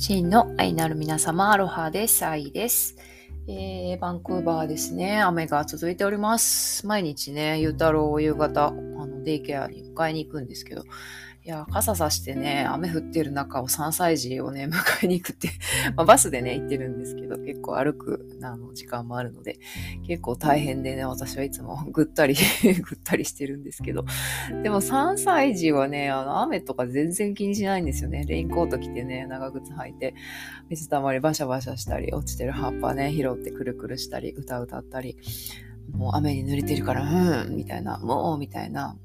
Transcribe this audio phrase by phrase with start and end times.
[0.00, 2.24] 真の愛なる皆様、アロハです。
[2.24, 2.94] 愛です。
[3.48, 5.20] えー、バンクーバーですね。
[5.20, 6.86] 雨が続いております。
[6.86, 10.84] 毎日ね、ゆうたろうを夕方、あの、デイケアに迎えに行くんですけど、
[11.48, 15.48] いや、傘さしてね、雨降ってる中を3歳児をね、迎えに行くって
[15.96, 19.58] まあ、バスでね、行ってるんですけど、結構歩くあの時間もあるので、
[20.06, 24.04] 結構大変でね、私はいつもぐったり ぐったりしてるんですけど、
[24.62, 28.26] でも3歳児はね、あの、雨とか全然気にしないんですよね。
[28.28, 30.14] レインコート着てね、長靴履いて、
[30.68, 35.16] 水たまりバシャバシャしたり、落ちてる葉っぱね、拾ってくるくるしたり、歌歌ったり、
[35.92, 38.98] もう雨に濡れてるから、うん、みたいな、もう、みたいな、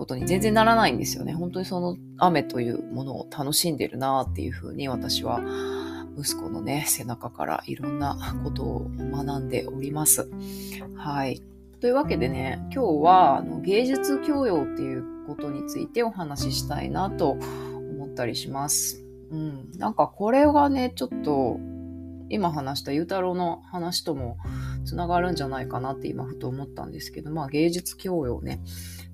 [0.00, 1.34] ことに全然ならないんですよね。
[1.34, 5.42] 本当にその雨というものを楽しんでるなっていうふうに私は
[6.18, 10.30] 息子のね、背中からいろんなことを学んでおります。
[10.96, 11.42] はい。
[11.82, 19.04] というわけでね、今日はあの芸術教養っていうことについてお話ししたいなと思ったりします。
[19.30, 19.70] うん。
[19.76, 21.60] なんかこれがね、ちょっと
[22.30, 24.38] 今話したゆうたろうの話とも
[24.84, 28.60] つながるんじゃないかなって今ふと思ったんですけど、まあ芸術教養ね。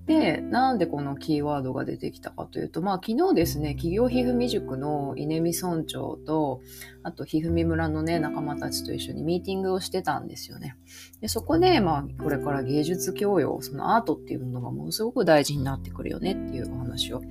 [0.06, 6.60] で、なんでこのキーワードが出てきたかというと、まあ昨日ですね、企業ひふみ塾の稲見村長と、
[7.02, 10.76] あとひふみ村のね、仲間たちと一緒にミーティングをしてたんですよね。
[11.20, 17.22] で、そこで、まあこれから芸術教養、そのアートっていうものがものすごく大事になってくるよねっていうお話を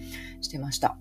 [0.42, 0.98] してました。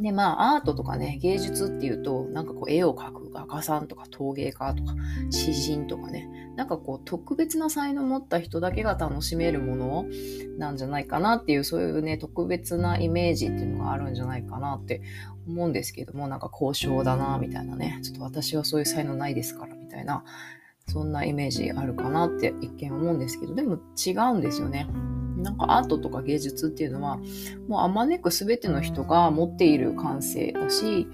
[0.00, 4.94] で、まあ、アートとかね、芸術っていうと、なんかこう、絵を描く画家さんとか陶芸家とか、
[5.30, 10.06] 詩人とかね、なんかこう、特別な才能を持った人だけが楽しめるもの
[10.56, 15.02] なんじゃないかなっていう、そういうね、特別なイメージっていうのがあるんじゃないかなって
[15.46, 20.24] 思うんですけども、なんか交渉だな、みたいなね、ちょっと私はそういう才能ないですから、みたいな、
[20.88, 24.86] そんなイメージあるかなって一見思うんですけど、でも違うんですよね。
[25.42, 27.18] なんかアートとか芸術っていうのは、
[27.68, 31.06] もうあまねく全ての人が持っている感性だし、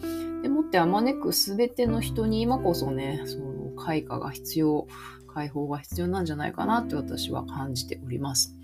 [0.43, 4.87] でもってあまねく全ての人に今こそね、その開花が必要、
[5.33, 8.55] 解放が必要なんじゃないかなって私は感じております。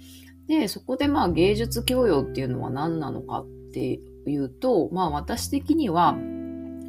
[0.46, 6.16] で、そこでまあ芸術教養っていうのは何なのかっていうと、まあ私的には、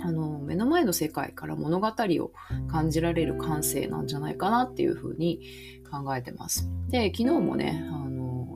[0.01, 2.31] あの、目の前の世界から物語を
[2.69, 5.39] 感じられる感性なんじゃないかなっていうふうに
[5.89, 6.69] 考えてます。
[6.89, 7.85] で、昨日もね、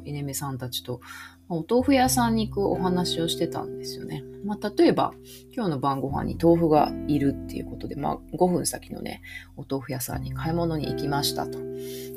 [0.07, 1.01] 稲目さんたちと
[1.49, 4.23] お豆腐屋さんに行くお話をしてたんですよね。
[4.43, 5.13] まあ、例えば、
[5.53, 9.21] 今日の晩ご飯に豆腐がいるっていうことで、まあ、5分先のね、
[9.55, 11.57] お豆腐屋さんに買い物に行きましたと。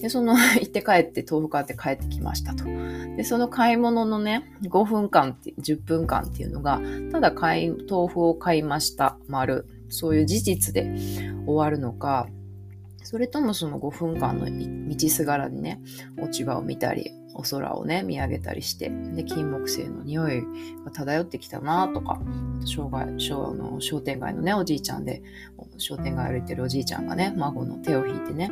[0.00, 2.64] で、その、 行って帰って豆腐買って帰ってきましたと。
[2.64, 6.80] で、その買い物のね、5分間って、10分間っていうのが、
[7.12, 9.66] ただ買い、豆腐を買いました、丸。
[9.88, 10.92] そういう事実で
[11.46, 12.28] 終わるのか、
[13.02, 14.46] それともその5分間の
[14.88, 15.80] 道すがらにね、
[16.16, 20.42] 落ち葉を見たり、お空をね、見上げたりして、で、金木犀の匂い
[20.84, 22.20] が漂ってきたなとか、
[22.66, 25.22] 障害、商の商店街のね、おじいちゃんで、
[25.78, 28.50] 商店街歩いてるおじいちゃんがね、孫の手を引いてね、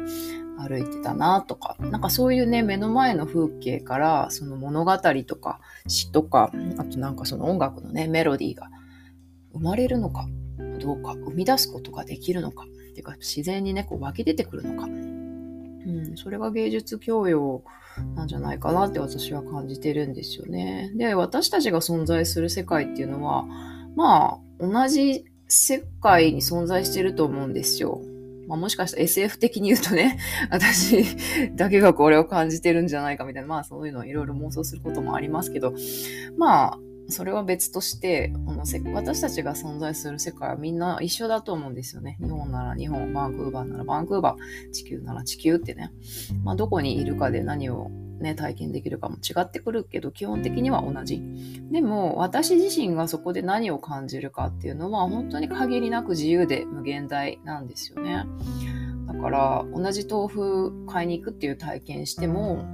[0.59, 8.70] 歩いてたなとか、なんかそういうね、目の前の風景から、その物語とか詩とか、あとなんかその音楽のね、メロディーが
[9.53, 10.26] 生まれるのか
[10.81, 14.88] どうか、生み出すことができるのか、っていうか自然にね、こう湧き出てくるのか、
[15.88, 17.65] うん、それが芸術教養
[18.15, 20.93] なんじゃないかなって私は感じてるんですよね。
[20.94, 23.44] で、私たちが存在する世界っていうのは、
[23.97, 28.03] まあ、同じ世界に存在してると思うんですよ。
[28.47, 30.19] まあ、もしかしたら SF 的に言うとね、
[30.50, 31.04] 私
[31.54, 35.75] だけがこれを感じてるんじゃないかみたいな、まあそういうのをいろいろ妄想することもありますけど、
[36.37, 36.78] まあ、
[37.09, 38.65] それは別として、この
[38.95, 42.19] 私たちが存在する世界はみんな一緒だと思うんですよね。
[42.21, 45.91] 日本なら日本、バンクーバーならバンクーバー、地球なら地球ってね。
[46.45, 51.23] まあ、どこにいるかで何をね、体験できるかも違ってくるけど、基本的には同じ。
[51.71, 58.25] でも、私自身がそこで何を感じるかっていうのは、本当に限りなく自由で無限大なんですよね。
[59.07, 62.65] だから、同じ豆腐買いに行くっていう体験しても、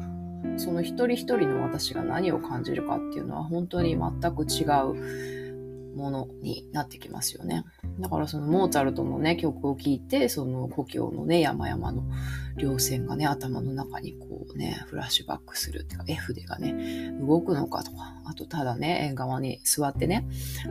[0.57, 7.65] その一人一人の私が何を感じるかっていうのは本当に全く違うものになってきますよね。
[7.99, 12.03] だからそのモーツァルトのね曲を聴いてその故郷のね山々の
[12.57, 20.27] 稜線がね頭の中にこうねフラッシュバックするっていうか絵筆がね動くのかとかあとただね縁側に座ってね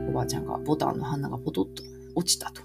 [0.08, 1.82] おばあちゃんがボタンの花がポトッと
[2.14, 2.62] 落ちたと。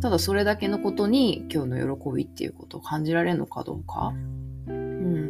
[0.00, 4.12] ただそれだけのことに今日の喜びっていうことを感じられるのかどうか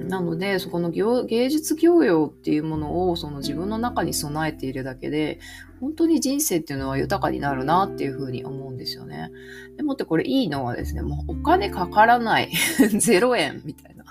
[0.08, 5.38] なので、そこの芸術教養っていうものをその自分の中に備えているだけで、
[5.80, 9.30] 本当に人生っていうのは豊かになるなっていうふうに思うんですよね。
[9.76, 14.04] でもってこれいいのはですね、もうお金かからない 0円みたいな。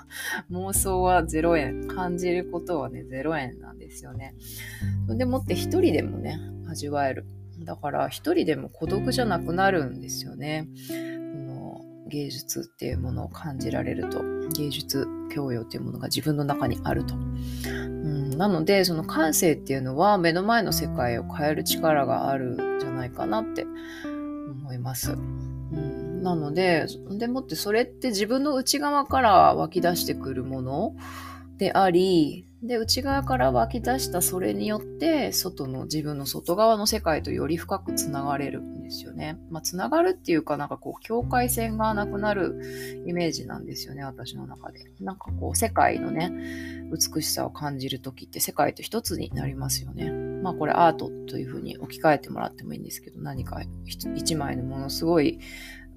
[0.50, 1.86] 妄想は0円。
[1.88, 4.34] 感じることはね、0円なんですよね。
[5.08, 6.38] でもって一人でもね、
[6.68, 7.26] 味わえる
[7.64, 10.68] だから一人でも孤独じゃなくなるんですよね。
[12.08, 14.22] 芸術っていうものを感じられると
[14.56, 17.14] 芸術教養っていうものが自分の中にあると。
[17.14, 23.66] うん、なのでその感性っていうのは目の前の世界を変える力があるんじゃないかなって
[24.50, 25.12] 思います。
[25.12, 30.96] うんなので、でもってそれって自分の内側から湧き出してくるもの
[31.58, 39.38] であり、で、内側から湧き出したそれによって、外の自分の外側の世界とより深くつながれるんですよね。
[39.50, 44.90] まあ、つながるっていうか、なんかこう、境界線がなくなるイメージなんですよね、私の中で。
[45.00, 46.32] なんかこう、世界のね、
[46.90, 50.10] 美しさを感じる時って世界と一つになりますよね。
[50.42, 55.38] まあこれアートというふうに置き換えてもらってもいいんですけど、何か一枚のものすごい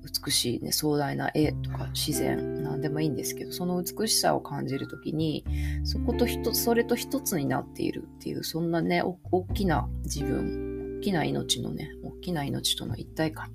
[0.03, 5.45] 美しいね、壮大な絵とか自然、なんでもいいんですけど、その美しさを感じるときに、
[5.83, 13.51] そこと一つ、それと一つになっているっていう、そんなね、大きな自分、大きな命のね、大きな命との一体感。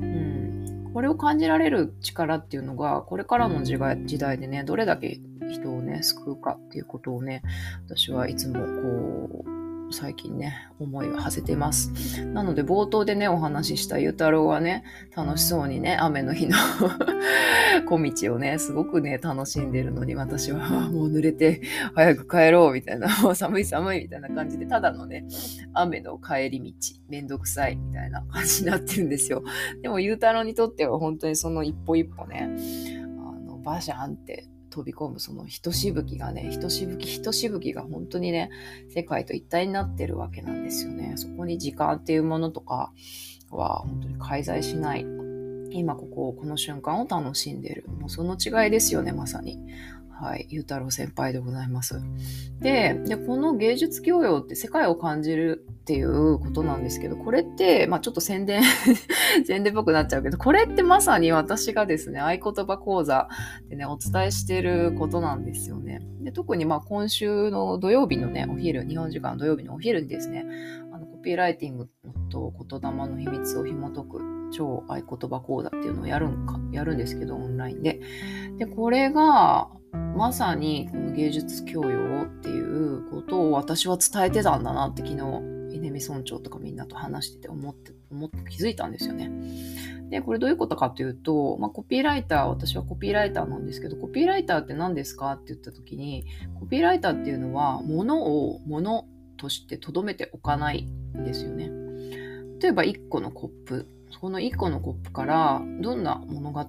[0.00, 0.90] うん。
[0.92, 3.78] これを感じられる力っていうのが、これからの時
[4.18, 7.42] 代でね、どれだけ人をね、救うかっていうことをね、
[7.86, 9.57] 私はいつもこう、
[9.90, 12.24] 最近ね、思いを馳せてます。
[12.26, 14.84] なので冒頭でね、お話ししたゆうたろうはね、
[15.16, 16.56] 楽しそうにね、雨の日の
[17.86, 21.62] 小道をね、すごくね、楽しんでるのに、私は もう濡れて
[21.94, 25.26] 早く帰ろうみたいな、 寒い寒いみたいな感じで、ただのね、
[25.72, 26.72] 雨の帰り道、
[27.08, 29.42] めんどくさいみたいな感じになってるんですよ。
[29.82, 32.50] でもゆうたろうにとっては本当にその一歩一歩ね、
[33.18, 38.50] あの、バシャンって飛び込むそのひとしぶきがね、ひとしぶき、ひとしぶきが本当にね、
[38.88, 41.14] 世界と一体になってるわけなんですよね。
[41.16, 42.92] そこに時間っていうものとか
[43.50, 45.04] は本当に介在しない。
[45.70, 47.84] 今ここ、この瞬間を楽しんでる。
[47.98, 49.58] もうその違いですよね、まさに。
[50.20, 52.00] はい、ゆうたろう先輩でございます。
[52.60, 58.62] でで、この芸術教養って世界を感じるっていうことなんですけど、これって、まあちょっと宣伝
[59.46, 63.28] 宣伝っぽくなっちゃうけど、これってまさに私がですね、合言葉講座
[63.68, 66.00] でね、お伝えしてることなんですよね。
[66.20, 70.44] で特にまあ今週の土曜日のね、お昼、日本時間土曜日のお昼にですね、
[70.92, 71.88] あのコピーライティング
[72.28, 78.00] と言霊の秘密を紐解く超合言葉講座っていうのをやるんか、やるんですけど、オンラインで。
[78.58, 89.30] で、これが、まさにこの芸術教養っていうことを私は伝えてたんだなって昨日、稲見村長とかみんなと話してて思って、思って気づいたんですよね。
[90.10, 96.24] で、これどういうことかというと、まあ、コピーライター、私はコピーライターなんですけど、コピーライターって何ですかって言った時に、
[96.58, 99.04] コピーライターっていうのは、ものをもの
[99.36, 101.70] として留めておかないんですよね。
[102.60, 103.86] 例えば1個のコップ、
[104.20, 106.64] この1個のコップからどんな物語を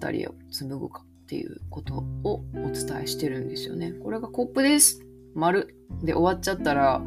[0.52, 3.92] 紡ぐかっていうことをお伝えしてるんですよね。
[3.92, 5.06] これがコップです。
[5.36, 7.04] 丸で終わっちゃったら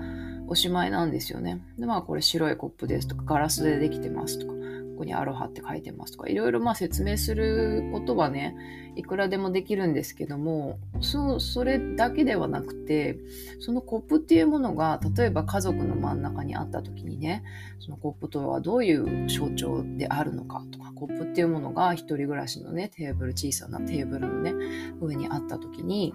[0.46, 1.60] おしまいなんですよね。
[1.76, 4.52] で、まあこれ白いコップですとかガラスでできてますとか
[5.02, 8.56] こにアロハって書いてますとか、いろいろまあ説明することはね、
[8.94, 13.19] いくらでもできるんですけども、そう、それだけではなくて、
[13.60, 17.43] そのコップっていうものが、例えば家族の真ん中にあった時にね、
[17.81, 24.52] そのコップとはどういう象徴であるのかとか、コップっていうものが一人暮らしのね、テーブル、小さなテーブルのね、
[25.00, 26.14] 上にあった時に、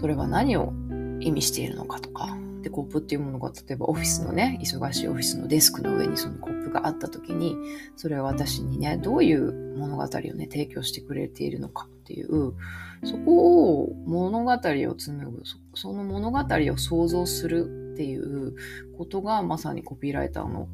[0.00, 0.72] それは何を
[1.20, 7.56] 意味しているのかとか、で、コップっていうものが、例えばオフィスのね、忙しいオフィスのデスクの上にそのコップがあった時に、
[7.96, 12.54] それは私にね、どういう物語をね、提供してくれているのかっていう、
[13.04, 15.42] そこを物語を紡ぐ、
[15.74, 18.54] その物語を想像するっていう
[18.98, 20.68] ことがまさにコピーライターの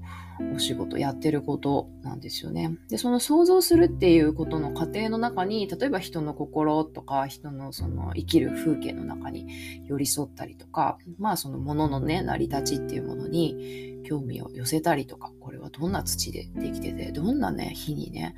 [0.55, 2.77] お仕事やってることなんですよね。
[2.89, 18.35] で、その想像するっていうことの過程の中に、例えば人の心とか人のその生きる風景の中に寄り添ったりとか、まあそのもののね、成り立ちっていうものに興味を寄せたりとか、これはどんな土でできてて、どんなね、火にね、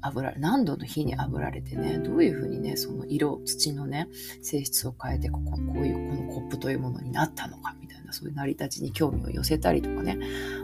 [0.00, 4.08] 油、何度の火に炙られてね、どういうふうにね、その色、土のね、
[4.42, 10.18] 性質を変えて、ここ、こういう、このコップというものになったのか、みたいな、そういう成り立ちに興味を寄せたりとかね。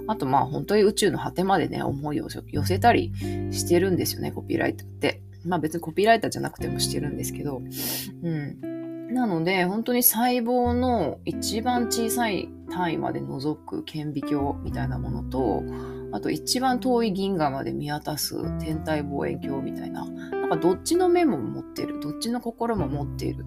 [0.06, 3.12] あと、まあ、本当に宇宙の果てまでね、思いを寄せたり
[3.50, 5.22] してるんですよね、コピーライターって。
[5.44, 7.60] まあ別にコピーライターじゃなくてもしてるんですけど、
[8.22, 9.14] うん。
[9.14, 15.62] なので、本当に細胞の一番小さい単位まで覗く顕微鏡みたいなものと、
[16.12, 23.44] あと一番遠い銀河まで見渡す天体望遠鏡みたいな、なんかどっちの目も持ってる、どっちの心も持っている。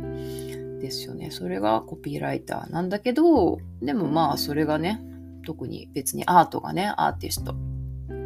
[0.79, 1.31] ですよね。
[1.31, 5.01] それがコピーライターなんだけど、でもまあそれがね、
[5.46, 7.55] 特に別にアートがね、アーティスト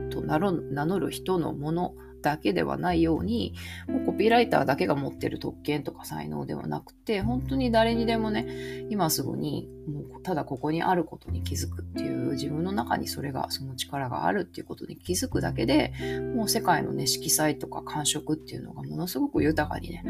[0.09, 0.39] と名
[0.85, 3.53] 乗る人のものだけではないように、
[3.87, 15.93] もうコピーライターだけが持ってる特権とか才能ではなくて、本当に誰にでもね、今すぐにもうただここにあることに気づくっていう自分の中にそれがその力があるっていうことに気づくだけで
[16.35, 20.03] もう世界のね色彩とか感触っていうのがものすごく豊かに、ね、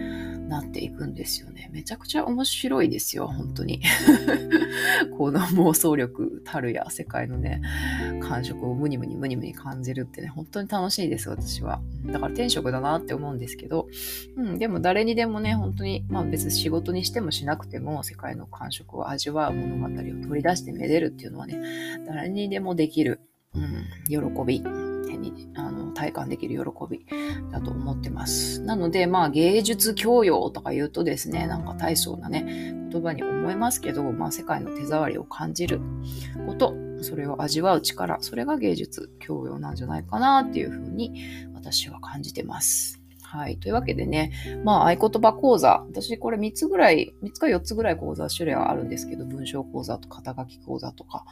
[0.49, 1.69] なっていくんですよね。
[1.71, 3.81] めちゃくちゃ面白いですよ本当に。
[5.17, 7.61] この妄想力たるや世界のね
[8.21, 11.81] 感触をムニムニムニムニ感じるってね本当に楽しいです私は。
[12.05, 13.87] だから天職だなって思うんですけど、
[14.35, 21.59] うん、でも誰にでもね本当にまあ別に仕事にしてもしなくても世界の感触を味わうもの物語を取り出してめでるっていうのはね、
[22.05, 23.21] 誰にでもできる、
[23.53, 24.63] うん、喜び、
[25.11, 27.05] 手にあの体感できる喜び
[27.51, 28.61] だと思ってます。
[28.61, 35.81] なので、まあ芸術教養とか言うとですね、なんか大層なね、言葉に思いますけど、まあ世界の手触りを感じる
[36.47, 41.13] こと、それを味わう力、それが芸術教養なんじゃないかなっていうふうに
[41.53, 43.00] 私は感じてます。
[43.31, 43.57] はい。
[43.57, 44.33] というわけでね、
[44.65, 45.85] まあ、合言葉講座。
[45.87, 51.23] 私、これ3つぐらい、3つか4つぐらい講座種類はあるんですけど、文章講座と肩書き講座とか。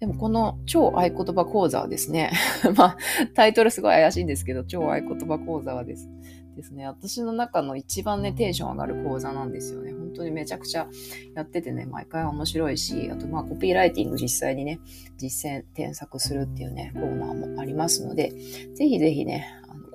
[0.00, 2.32] でも、この超合言葉講座はですね、
[2.76, 2.96] まあ、
[3.34, 6.10] タイトルすごい怪しいんですけど、超合言葉講座はです
[6.56, 9.92] ですね、私の中の一番ね、テンション上がる講座なんですよね。
[9.92, 10.88] 本当にめちゃくちゃ
[11.34, 14.80] やっててね、毎回面白いし、あとまあコピーライティング実際にね、
[15.18, 18.30] 実践、添削するっていうね、コーナーもありますので、
[18.74, 19.46] ぜひぜひね、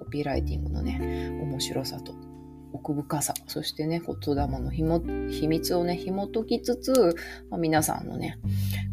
[0.09, 2.13] ピーライティングのね、面白さと
[2.73, 7.15] 奥深さ、そしてね、言霊のひも秘密をね、紐解きつつ、
[7.49, 8.39] まあ、皆さんのね、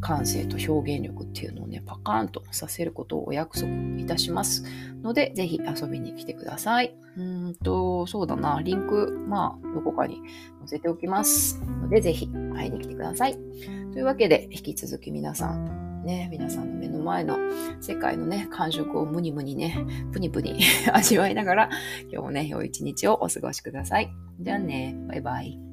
[0.00, 4.64] 感性と表現力っていうのをね、パカーンとさせることをお約束いたします
[5.02, 6.96] ので、ぜひ遊びに来てください。
[7.16, 10.24] うんと、そうだな、リンク、まあ、どこかに載
[10.66, 13.34] せておきますので、ぜひ会いに来てください。
[13.92, 17.36] というわけで、引き続き皆さん、ね、皆さんの目の前の
[17.80, 20.58] 世界のね、感触をムニムニね、プニプニ
[20.92, 21.70] 味わいながら、
[22.04, 24.10] 今日もね、良い一日をお過ごしください。
[24.40, 25.65] じゃあね、バイバイ。